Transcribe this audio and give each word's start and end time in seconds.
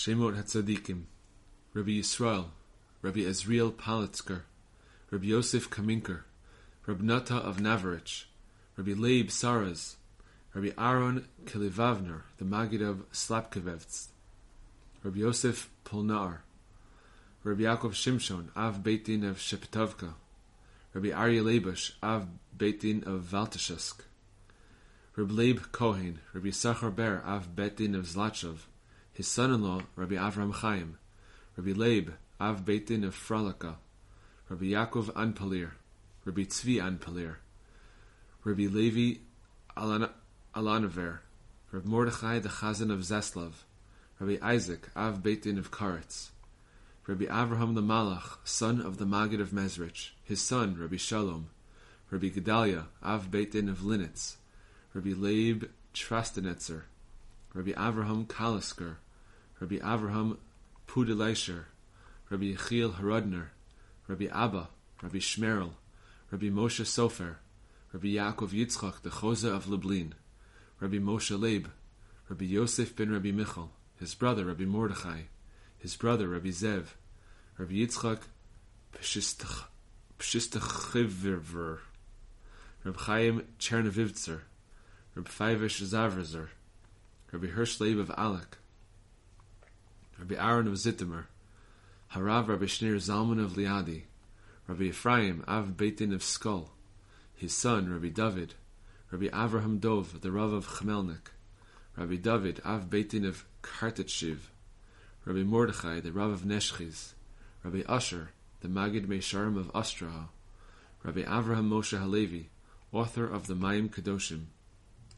Shemot 0.00 0.34
HaTzadikim, 0.34 1.02
Rabbi 1.74 2.00
Yisrael, 2.00 2.46
Rabbi 3.02 3.20
Ezriel 3.20 3.70
Palitzker, 3.70 4.44
Rabbi 5.10 5.26
Yosef 5.26 5.68
Kaminker, 5.68 6.20
Rabbi 6.86 7.04
Nata 7.04 7.34
of 7.34 7.58
Navarich, 7.58 8.24
Rabbi 8.78 8.94
Leib 8.96 9.28
Saras, 9.28 9.96
Rabbi 10.54 10.70
Aaron 10.78 11.28
Kilivavner, 11.44 12.22
the 12.38 12.46
Magid 12.46 12.80
of 12.80 13.12
Slapkevevtz, 13.12 14.06
Rabbi 15.02 15.18
Yosef 15.18 15.68
Polnar, 15.84 16.38
Rabbi 17.44 17.64
Yaakov 17.64 17.92
Shimshon, 17.92 18.46
Av 18.56 18.82
Beit 18.82 19.04
Din 19.04 19.22
of 19.22 19.36
Sheptovka, 19.36 20.14
Rabbi 20.94 21.08
Aryeh 21.08 21.44
Leibush, 21.44 21.92
Av 22.02 22.26
Beit 22.56 22.80
Din 22.80 23.04
of 23.04 23.24
Valtashevsk, 23.24 23.96
Rabbi 25.16 25.34
Leib 25.34 25.72
Kohen, 25.72 26.20
Rabbi 26.32 26.48
Sachar 26.48 26.96
Ber, 26.96 27.22
Av 27.26 27.54
Beit 27.54 27.76
Din 27.76 27.94
of 27.94 28.06
Zlachov, 28.06 28.60
his 29.12 29.28
son-in-law, 29.28 29.82
Rabbi 29.96 30.14
Avram 30.14 30.52
Chaim, 30.54 30.98
Rabbi 31.56 31.72
Leib, 31.72 32.12
Av 32.40 32.64
Beit 32.64 32.86
Din 32.86 33.04
of 33.04 33.14
Fralaka, 33.14 33.74
Rabbi 34.48 34.66
Yaakov 34.66 35.12
Anpalir, 35.12 35.72
Rabbi 36.24 36.42
Tzvi 36.42 36.76
Anpalir, 36.80 37.36
Rabbi 38.44 38.66
Levi 38.66 39.20
Alan- 39.76 40.10
Alanaver, 40.54 41.18
Rabbi 41.70 41.88
Mordechai 41.88 42.38
the 42.38 42.48
Chazan 42.48 42.90
of 42.90 43.00
Zeslav, 43.00 43.52
Rabbi 44.18 44.38
Isaac, 44.42 44.88
Av 44.96 45.22
Beit 45.22 45.42
Din 45.42 45.58
of 45.58 45.70
Karetz, 45.70 46.30
Rabbi 47.06 47.26
Avraham 47.26 47.74
the 47.74 47.82
Malach, 47.82 48.38
son 48.44 48.80
of 48.80 48.98
the 48.98 49.06
Maggid 49.06 49.40
of 49.40 49.50
Mezrich, 49.50 50.10
his 50.24 50.40
son, 50.40 50.76
Rabbi 50.78 50.96
Shalom, 50.96 51.50
Rabbi 52.10 52.28
Gedalia, 52.30 52.86
Av 53.02 53.30
Beit 53.30 53.52
Din 53.52 53.68
of 53.68 53.80
Linitz, 53.80 54.36
Rabbi 54.94 55.12
Leib 55.14 55.68
Trastenetzer, 55.94 56.82
Rabbi 57.54 57.72
Avraham 57.72 58.26
Kalisker, 58.26 58.96
Rabbi 59.60 59.76
Avraham 59.76 60.38
Pudileisher, 60.88 61.64
Rabbi 62.30 62.54
Yechiel 62.54 62.94
Harodner, 62.94 63.48
Rabbi 64.08 64.26
Abba, 64.32 64.68
Rabbi 65.02 65.18
Shmerel, 65.18 65.72
Rabbi 66.30 66.46
Moshe 66.46 66.86
Sofer, 66.86 67.36
Rabbi 67.92 68.14
Yaakov 68.14 68.50
Yitzchak, 68.50 69.02
the 69.02 69.10
Chozeh 69.10 69.54
of 69.54 69.68
Lublin, 69.68 70.14
Rabbi 70.80 70.96
Moshe 70.96 71.38
Leib, 71.38 71.68
Rabbi 72.30 72.46
Yosef 72.46 72.96
ben 72.96 73.10
Rabbi 73.10 73.32
Michal, 73.32 73.70
his 73.98 74.14
brother 74.14 74.46
Rabbi 74.46 74.64
Mordechai, 74.64 75.24
his 75.78 75.94
brother 75.94 76.26
Rabbi 76.28 76.48
Zev, 76.48 76.86
Rabbi 77.58 77.74
Yitzchak 77.74 78.22
Pshistach- 78.94 79.64
Pshistachiver, 80.18 81.80
Rabbi 82.84 82.98
Chaim 82.98 83.46
Chernevivtzer, 83.58 84.40
Rabbi 85.14 85.28
Feivish 85.28 85.82
Zavrazer, 85.82 86.48
Rabbi 87.30 87.48
Hirsch 87.48 87.78
Leib 87.78 87.98
of 87.98 88.08
Alek, 88.08 88.54
Rabbi 90.30 90.40
Aaron 90.40 90.68
of 90.68 90.74
Zitimer, 90.74 91.24
Harav 92.12 92.46
Rabbi 92.46 92.66
Shneur 92.66 92.96
Zalman 92.98 93.42
of 93.42 93.54
Liadi, 93.54 94.02
Rabbi 94.68 94.84
Ephraim 94.84 95.42
Av 95.48 95.76
Beitin 95.76 96.14
of 96.14 96.22
Skull, 96.22 96.70
his 97.34 97.52
son 97.52 97.92
Rabbi 97.92 98.10
David, 98.10 98.54
Rabbi 99.10 99.26
Avraham 99.26 99.80
Dov, 99.80 100.20
the 100.20 100.30
Rav 100.30 100.52
of 100.52 100.68
Chmelnik, 100.68 101.32
Rabbi 101.96 102.14
David 102.14 102.60
Av 102.64 102.88
Beitin 102.88 103.26
of 103.26 103.44
Kartatshiv, 103.64 104.38
Rabbi 105.24 105.42
Mordechai, 105.42 105.98
the 105.98 106.12
Rav 106.12 106.30
of 106.30 106.42
Neshchiz, 106.42 107.14
Rabbi 107.64 107.82
Usher, 107.88 108.28
the 108.60 108.68
Magid 108.68 109.06
Mesharim 109.06 109.58
of 109.58 109.72
Ostraha, 109.72 110.28
Rabbi 111.02 111.24
Avraham 111.24 111.68
Moshe 111.68 111.98
Halevi, 111.98 112.50
author 112.92 113.26
of 113.26 113.48
the 113.48 113.54
Mayim 113.54 113.88
Kadoshim, 113.90 114.44